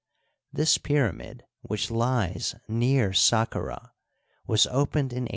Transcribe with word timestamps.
This 0.51 0.79
pyramid, 0.79 1.43
which 1.61 1.91
lies 1.91 2.55
near 2.67 3.11
Saqqarah, 3.11 3.91
was 4.47 4.65
opened 4.65 5.13
in 5.13 5.25
1881. 5.25 5.29